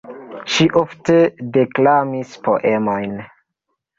Ŝi 0.53 0.65
ofte 0.79 1.17
deklamis 1.57 2.33
poemojn. 2.47 3.13